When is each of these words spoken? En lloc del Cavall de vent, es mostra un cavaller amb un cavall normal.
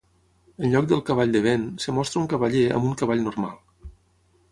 En 0.67 0.71
lloc 0.75 0.85
del 0.91 1.03
Cavall 1.09 1.35
de 1.35 1.41
vent, 1.47 1.67
es 1.83 1.87
mostra 1.97 2.21
un 2.21 2.25
cavaller 2.31 2.63
amb 2.79 2.89
un 2.93 2.97
cavall 3.03 3.23
normal. 3.27 3.93